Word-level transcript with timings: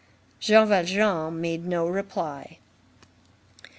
Jean 0.39 0.65
Valjean 0.67 1.39
made 1.39 1.67
no 1.67 1.85
reply. 1.87 2.57